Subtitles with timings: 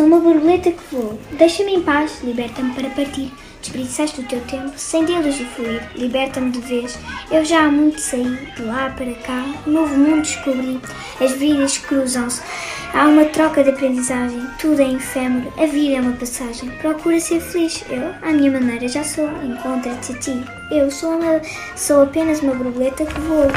[0.00, 1.18] Sou uma borboleta que voa.
[1.32, 3.30] Deixa-me em paz, liberta-me para partir.
[3.60, 5.90] Desperdiçaste o teu tempo sem deles fluir.
[5.94, 6.98] Liberta-me de vez.
[7.30, 10.80] Eu já há muito saí, de lá para cá, um novo mundo descobri.
[11.20, 12.40] As vidas cruzam-se.
[12.94, 16.70] Há uma troca de aprendizagem, tudo é efêmero, a vida é uma passagem.
[16.78, 19.28] Procura ser feliz, eu, à minha maneira, já sou.
[19.44, 20.42] Encontra-te a ti.
[20.70, 21.42] Eu sou, uma,
[21.76, 23.52] sou apenas uma borboleta que voa.